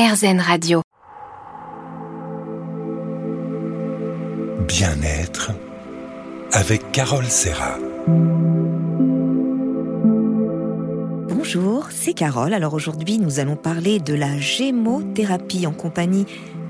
[0.00, 0.80] RZN Radio.
[4.66, 5.50] Bien-être
[6.52, 7.76] avec Carole Serra.
[11.28, 12.54] Bonjour, c'est Carole.
[12.54, 16.24] Alors aujourd'hui, nous allons parler de la gémothérapie en compagnie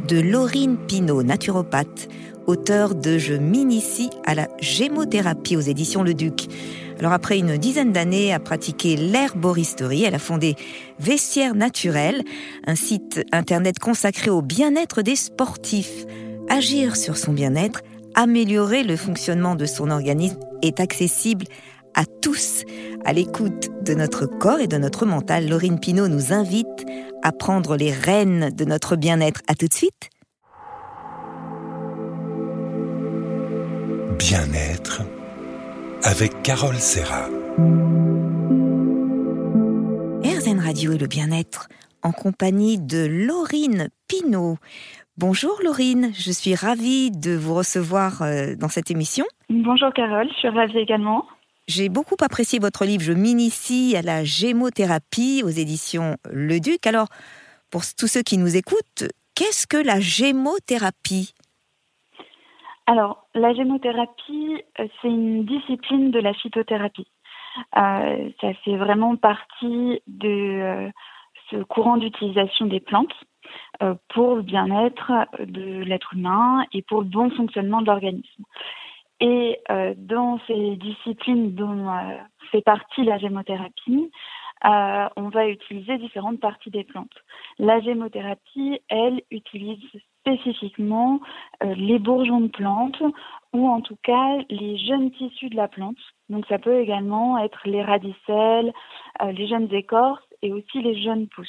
[0.09, 2.09] de Laurine Pinault, naturopathe,
[2.49, 6.49] auteur de Je m'initie à la gémothérapie aux éditions Le Duc.
[7.01, 10.55] Alors après une dizaine d'années à pratiquer l'herboristerie, elle a fondé
[10.98, 12.23] Vestiaire Naturel,
[12.66, 16.05] un site internet consacré au bien-être des sportifs.
[16.51, 17.80] Agir sur son bien-être,
[18.15, 21.47] améliorer le fonctionnement de son organisme est accessible
[21.95, 22.65] à tous.
[23.07, 26.85] À l'écoute de notre corps et de notre mental, Laurine Pinault nous invite
[27.23, 29.41] à prendre les rênes de notre bien-être.
[29.48, 30.10] À tout de suite.
[34.19, 35.01] Bien-être
[36.02, 37.27] avec Carole Serra.
[40.24, 41.68] RZN Radio et le bien-être
[42.02, 44.56] en compagnie de Laurine Pinault.
[45.18, 49.26] Bonjour Laurine, je suis ravie de vous recevoir euh, dans cette émission.
[49.51, 51.26] Bonjour Carole, je suis ravie également.
[51.68, 56.87] J'ai beaucoup apprécié votre livre Je m'initie à la gémothérapie aux éditions Le Duc.
[56.87, 57.09] Alors,
[57.70, 59.04] pour tous ceux qui nous écoutent,
[59.35, 61.35] qu'est-ce que la gémothérapie?
[62.91, 67.06] Alors, la gémothérapie, euh, c'est une discipline de la phytothérapie.
[67.78, 70.91] Euh, ça fait vraiment partie de euh,
[71.50, 73.15] ce courant d'utilisation des plantes
[74.09, 78.44] pour le bien-être de l'être humain et pour le bon fonctionnement de l'organisme.
[79.21, 79.59] Et
[79.97, 81.88] dans ces disciplines dont
[82.53, 84.12] fait partie la gémothérapie,
[84.62, 87.16] on va utiliser différentes parties des plantes.
[87.59, 89.82] La gémothérapie, elle, utilise
[90.21, 91.21] spécifiquement
[91.62, 93.03] euh, les bourgeons de plantes
[93.53, 95.97] ou en tout cas les jeunes tissus de la plante.
[96.28, 98.72] Donc ça peut également être les radicelles,
[99.22, 101.48] euh, les jeunes écorces et aussi les jeunes pousses.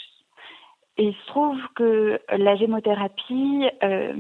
[0.98, 4.14] Et il se trouve que la gémothérapie euh,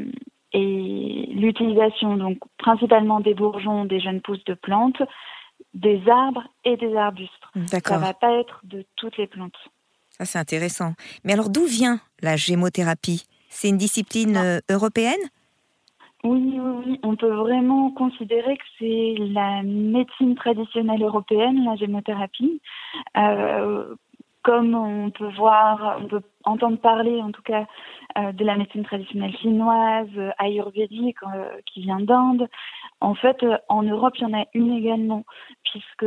[0.54, 5.02] et l'utilisation donc principalement des bourgeons, des jeunes pousses de plantes,
[5.74, 7.32] des arbres et des arbustes.
[7.68, 9.58] Ça va pas être de toutes les plantes.
[10.10, 10.94] Ça c'est intéressant.
[11.24, 13.26] Mais alors d'où vient la gémothérapie?
[13.52, 15.20] C'est une discipline euh, européenne?
[16.24, 22.62] Oui, oui, oui, on peut vraiment considérer que c'est la médecine traditionnelle européenne, la gémothérapie.
[23.18, 23.96] Euh,
[24.44, 27.66] comme on peut voir, on peut entendre parler en tout cas
[28.18, 31.18] euh, de la médecine traditionnelle chinoise, ayurvédique,
[31.66, 32.48] qui vient d'Inde.
[33.02, 35.26] En fait, en Europe, il y en a une également,
[35.64, 36.06] puisque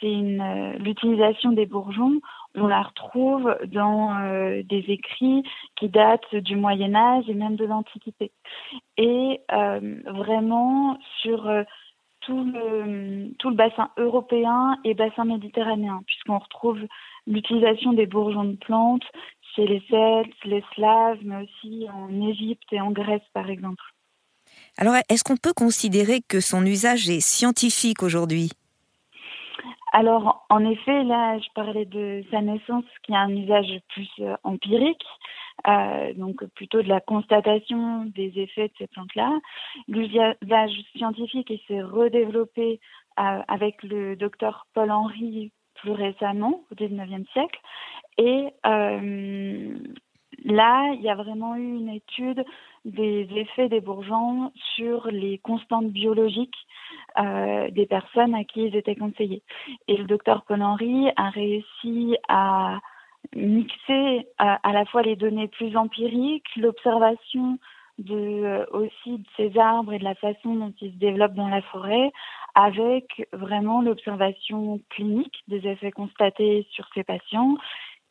[0.00, 2.20] c'est l'utilisation des bourgeons
[2.54, 5.42] on la retrouve dans euh, des écrits
[5.76, 8.32] qui datent du Moyen Âge et même de l'Antiquité.
[8.96, 11.62] Et euh, vraiment sur euh,
[12.20, 16.80] tout, le, tout le bassin européen et bassin méditerranéen, puisqu'on retrouve
[17.26, 19.06] l'utilisation des bourgeons de plantes
[19.54, 23.82] chez les Celtes, les Slaves, mais aussi en Égypte et en Grèce, par exemple.
[24.76, 28.50] Alors, est-ce qu'on peut considérer que son usage est scientifique aujourd'hui?
[29.92, 34.36] Alors, en effet, là, je parlais de sa naissance qui a un usage plus euh,
[34.44, 35.04] empirique,
[35.66, 39.38] euh, donc plutôt de la constatation des effets de ces plantes-là.
[39.88, 42.78] L'usage scientifique s'est redéveloppé
[43.18, 47.60] euh, avec le docteur Paul Henry plus récemment, au XIXe siècle.
[48.18, 48.48] Et
[50.44, 52.44] là, il y a vraiment eu une étude
[52.84, 56.56] des effets des bourgeons sur les constantes biologiques
[57.18, 59.42] euh, des personnes à qui ils étaient conseillés.
[59.88, 62.78] Et le docteur Paul Henry a réussi à
[63.34, 67.58] mixer à, la fois les données plus empiriques, l'observation
[68.08, 71.62] euh, aussi de ces arbres et de la façon dont ils se développent dans la
[71.62, 72.10] forêt,
[72.54, 77.56] avec vraiment l'observation clinique des effets constatés sur ces patients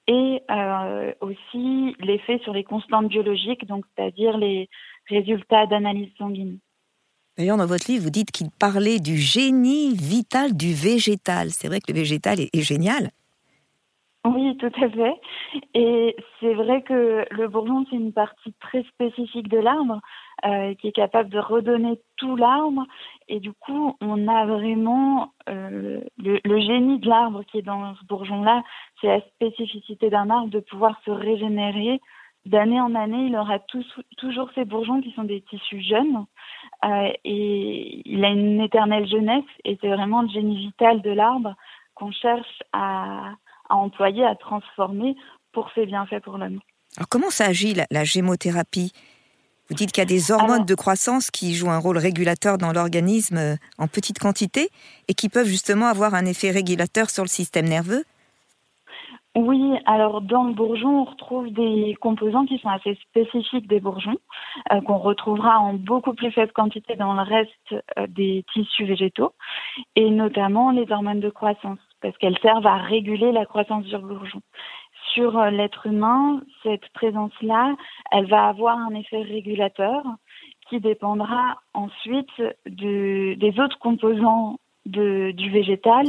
[0.09, 4.67] et euh, aussi l'effet sur les constantes biologiques, donc c'est-à-dire les
[5.07, 6.57] résultats d'analyse sanguine.
[7.37, 11.51] D'ailleurs, dans votre livre, vous dites qu'il parlait du génie vital du végétal.
[11.51, 13.11] C'est vrai que le végétal est, génial.
[14.31, 15.15] Oui, tout à fait.
[15.73, 20.01] Et c'est vrai que le bourgeon, c'est une partie très spécifique de l'arbre
[20.45, 22.85] euh, qui est capable de redonner tout l'arbre.
[23.27, 28.05] Et du coup, on a vraiment euh, le, génie de l'arbre qui est dans ce
[28.05, 28.61] bourgeon-là.
[29.01, 31.99] C'est la spécificité d'un arbre de pouvoir se régénérer
[32.45, 36.25] d'année en année, il aura toujours ces bourgeons qui sont des tissus jeunes
[36.85, 41.53] euh, et il a une éternelle jeunesse et c'est vraiment le génie vital de l'arbre
[41.95, 43.33] qu'on cherche à,
[43.75, 45.15] employer, à transformer
[45.51, 46.59] pour ses bienfaits pour l'homme.
[46.97, 48.91] Alors comment ça agit la, gémothérapie?
[49.69, 52.73] Vous dites qu'il y a des hormones de croissance qui jouent un rôle régulateur dans
[52.73, 54.69] l'organisme euh, en petite quantité
[55.07, 58.03] et qui peuvent justement avoir un effet régulateur sur le système nerveux?
[59.35, 64.17] Oui, alors dans le bourgeon, on retrouve des composants qui sont assez spécifiques des bourgeons,
[64.73, 69.33] euh, qu'on retrouvera en beaucoup plus faible quantité dans le reste euh, des tissus végétaux,
[69.95, 74.41] et notamment les hormones de croissance, parce qu'elles servent à réguler la croissance du bourgeon.
[75.13, 77.75] Sur euh, l'être humain, cette présence-là,
[78.11, 80.03] elle va avoir un effet régulateur
[80.69, 82.29] qui dépendra ensuite
[82.67, 86.05] des autres composants du végétal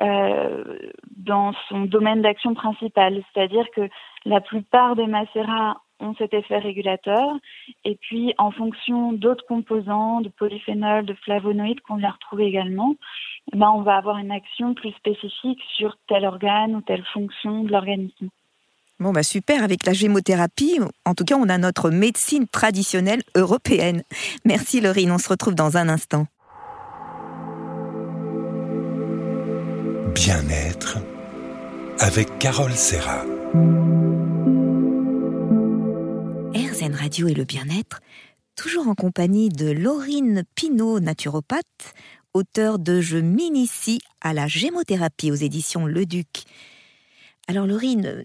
[0.00, 0.78] euh,
[1.16, 3.22] dans son domaine d'action principal.
[3.32, 3.88] C'est-à-dire que
[4.24, 7.36] la plupart des macérats ont cet effet régulateur.
[7.84, 12.94] Et puis, en fonction d'autres composants, de polyphénols, de flavonoïdes qu'on vient retrouver également,
[13.52, 17.64] eh ben, on va avoir une action plus spécifique sur tel organe ou telle fonction
[17.64, 18.28] de l'organisme.
[19.00, 24.04] Bon, bah super, avec la gémothérapie, en tout cas, on a notre médecine traditionnelle européenne.
[24.44, 26.26] Merci Laurine, on se retrouve dans un instant.
[30.14, 30.98] Bien-être
[31.98, 33.24] avec Carole Serra.
[37.02, 38.00] Radio et le bien-être,
[38.54, 41.94] toujours en compagnie de Laurine Pinault, naturopathe,
[42.32, 46.44] auteur de Je m'initie à la gémothérapie aux éditions Le Duc.
[47.48, 48.22] Alors Laurine,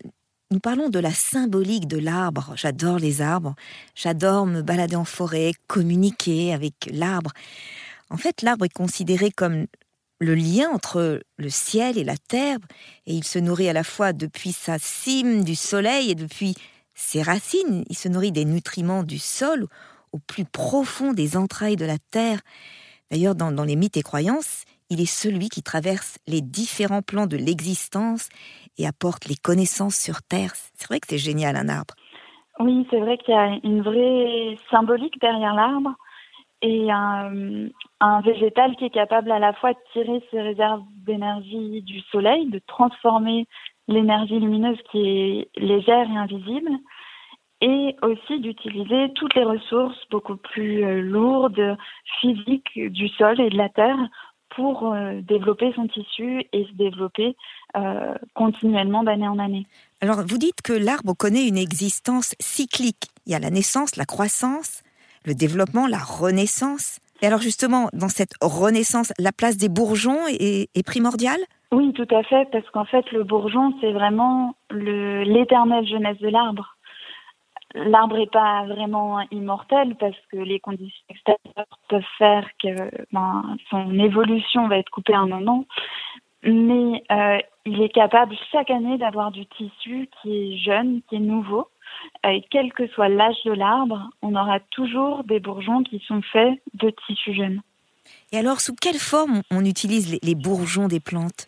[0.51, 2.53] nous parlons de la symbolique de l'arbre.
[2.55, 3.55] J'adore les arbres.
[3.95, 7.31] J'adore me balader en forêt, communiquer avec l'arbre.
[8.11, 9.65] En fait, l'arbre est considéré comme
[10.19, 12.59] le lien entre le ciel et la terre,
[13.07, 16.53] et il se nourrit à la fois depuis sa cime du soleil et depuis
[16.99, 19.67] ses racines, il se nourrit des nutriments du sol
[20.11, 22.39] au plus profond des entrailles de la terre.
[23.11, 27.37] D'ailleurs, dans, les mythes et croyances, il est celui qui traverse les différents plans de
[27.37, 28.29] l'existence
[28.79, 30.53] et apporte les connaissances sur terre.
[30.73, 31.93] C'est vrai que c'est génial un arbre.
[32.59, 35.93] Oui, c'est vrai qu'il y a une vraie symbolique derrière l'arbre
[36.63, 41.99] et un, végétal qui est capable à la fois de tirer ses réserves d'énergie du
[42.11, 43.45] soleil, de transformer
[43.87, 46.71] l'énergie lumineuse qui est légère et invisible,
[47.61, 51.77] et aussi d'utiliser toutes les ressources beaucoup plus euh, lourdes,
[52.21, 53.97] physiques du sol et de la terre
[54.55, 57.35] pour euh, développer son tissu et se développer
[57.75, 59.65] euh, continuellement d'année en année.
[60.01, 63.07] Alors, vous dites que l'arbre connaît une existence cyclique.
[63.25, 64.83] Il y a la naissance, la croissance,
[65.25, 66.99] le développement, la renaissance.
[67.21, 71.39] Et alors justement, dans cette renaissance, la place des bourgeons est, primordiale?
[71.71, 76.77] Oui, tout à fait, parce qu'en fait, le bourgeon, c'est vraiment l'éternelle jeunesse de l'arbre.
[77.75, 83.99] L'arbre n'est pas vraiment immortel parce que les conditions extérieures peuvent faire que ben, son
[83.99, 85.65] évolution va être coupée à un moment,
[86.43, 91.19] mais euh, il est capable chaque année d'avoir du tissu qui est jeune, qui est
[91.19, 91.67] nouveau,
[92.23, 96.61] et quel que soit l'âge de l'arbre, on aura toujours des bourgeons qui sont faits
[96.73, 97.61] de tissus jeunes.
[98.31, 101.47] Et alors, sous quelle forme on utilise les bourgeons des plantes?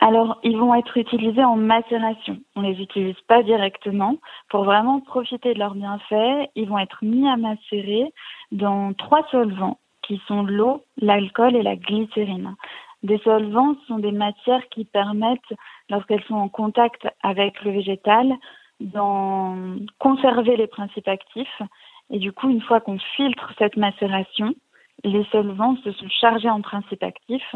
[0.00, 2.38] Alors, ils vont être utilisés en macération.
[2.54, 4.16] On les utilise pas directement.
[4.48, 8.12] Pour vraiment profiter de leurs bienfaits, ils vont être mis à macérer
[8.52, 12.54] dans trois solvants, qui sont l'eau, l'alcool et la glycérine.
[13.02, 15.40] Des solvants sont des matières qui permettent,
[15.90, 18.32] lorsqu'elles sont en contact avec le végétal,
[18.80, 19.56] d'en
[19.98, 21.62] conserver les principes actifs.
[22.10, 24.54] Et du coup, une fois qu'on filtre cette macération,
[25.04, 27.54] les solvants se sont chargés en principes actifs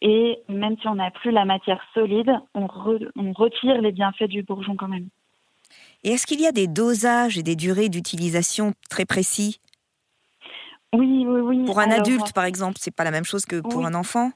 [0.00, 4.76] et même si on n'a plus la matière solide, on, retire les bienfaits du bourgeon
[4.76, 5.08] quand même.
[6.02, 9.60] Et est-ce qu'il y a des dosages et des durées d'utilisation très précis?
[10.92, 11.64] Oui, oui, oui.
[11.64, 14.32] Pour un adulte, par exemple, c'est pas la même chose que pour un enfant?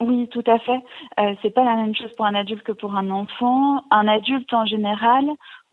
[0.00, 0.82] Oui, tout à fait.
[1.20, 3.84] Euh, c'est pas la même chose pour un adulte que pour un enfant.
[3.90, 5.24] Un adulte, en général,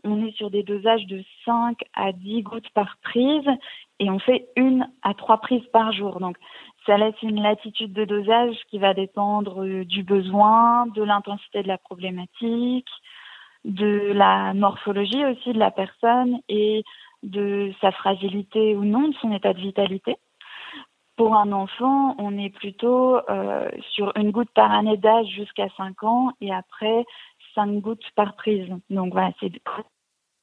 [0.04, 3.48] on est sur des dosages de 5 à 10 gouttes par prise
[4.00, 6.20] et on fait une à trois prises par jour.
[6.20, 6.38] Donc,
[6.86, 11.68] ça laisse une latitude de dosage qui va dépendre euh, du besoin, de l'intensité de
[11.68, 12.90] la problématique,
[13.64, 16.84] de la morphologie aussi de la personne et
[17.24, 20.18] de sa fragilité ou non, de son état de vitalité.
[21.16, 26.04] Pour un enfant, on est plutôt euh, sur une goutte par année d'âge jusqu'à 5
[26.04, 27.06] ans et après
[27.56, 28.68] 5 gouttes par prise.
[28.90, 29.52] Donc voilà, c'est.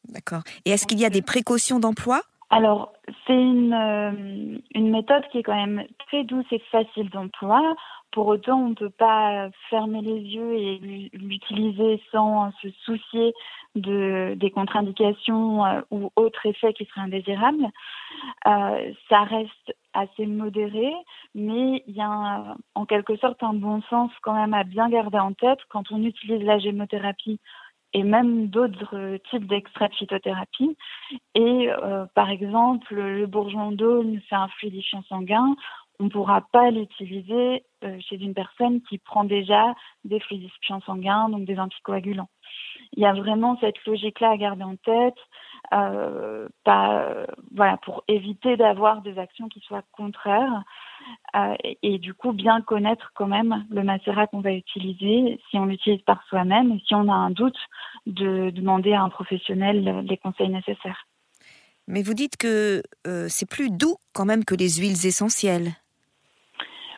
[0.04, 0.42] D'accord.
[0.64, 2.22] Et est-ce qu'il y a des précautions d'emploi?
[2.50, 2.92] Alors,
[3.26, 7.76] c'est une, euh, une méthode qui est quand même très douce et facile d'emploi.
[8.10, 13.32] Pour autant, on ne peut pas fermer les yeux et l'utiliser sans se soucier
[13.76, 17.68] de, des contre-indications euh, ou autres effets qui seraient indésirables.
[18.48, 20.92] Euh, ça reste assez modéré,
[21.36, 25.18] mais il y a en quelque sorte un bon sens quand même à bien garder
[25.18, 27.38] en tête quand on utilise la gémothérapie
[27.92, 30.76] et même d'autres types d'extraits de phytothérapie.
[31.34, 35.54] Et euh, par exemple, le bourgeon d'aulne, c'est un fluidifiant sanguin.
[35.98, 41.28] on ne pourra pas l'utiliser euh, chez une personne qui prend déjà des fluidifiants sanguins,
[41.28, 42.30] donc des anticoagulants.
[42.96, 45.18] Il y a vraiment cette logique-là à garder en tête,
[45.72, 46.48] euh,
[47.54, 50.64] voilà, pour éviter d'avoir des actions qui soient contraires
[51.36, 55.58] euh, et, et, du coup bien connaître quand même le macérat qu'on va utiliser si
[55.58, 57.58] on l'utilise par soi-même et si on a un doute
[58.06, 61.06] de demander à un professionnel les conseils nécessaires.
[61.86, 65.70] Mais vous dites que euh, c'est plus doux quand même que les huiles essentielles.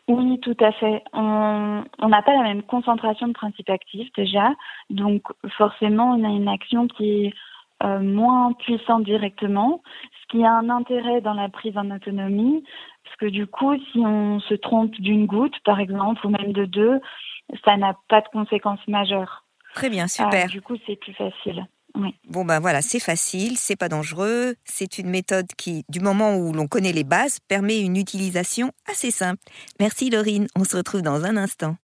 [0.09, 1.03] Oui, tout à fait.
[1.13, 4.53] On n'a pas la même concentration de principes actifs déjà,
[4.91, 5.23] donc
[5.57, 7.35] forcément on a une action qui est
[7.83, 9.83] euh, moins puissante directement,
[10.23, 12.65] ce qui a un intérêt dans la prise en autonomie,
[13.05, 16.65] parce que du coup, si on se trompe d'une goutte, par exemple, ou même de
[16.65, 17.01] deux,
[17.65, 19.45] ça n'a pas de conséquences majeures.
[19.75, 20.47] Très bien, super.
[20.47, 21.67] Euh, du coup, c'est plus facile.
[21.95, 22.15] Oui.
[22.27, 26.53] Bon ben voilà, c'est facile, c'est pas dangereux, c'est une méthode qui, du moment où
[26.55, 29.43] l'on connaît les bases, permet une utilisation assez simple.
[29.79, 31.77] Merci Laurine, on se retrouve dans un instant.